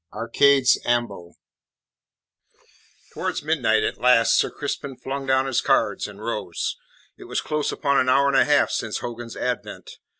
[0.13, 1.33] ARCADES AMBO
[3.13, 6.75] Towards midnight at last Sir Crispin flung down his cards and rose.
[7.19, 9.99] It was close upon an hour and a half since Hogan's advent.